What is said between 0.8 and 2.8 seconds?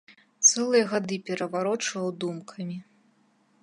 гады пераварочваў думкамі.